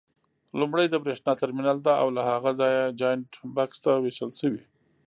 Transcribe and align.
لومړی 0.59 0.85
د 0.89 0.95
برېښنا 1.03 1.33
ترمینل 1.41 1.77
ته 1.85 1.91
او 2.01 2.07
له 2.15 2.21
هغه 2.31 2.51
ځایه 2.61 2.93
جاینټ 2.99 3.29
بکس 3.55 3.77
ته 3.83 3.91
وېشل 4.03 4.31
شوي. 4.39 4.61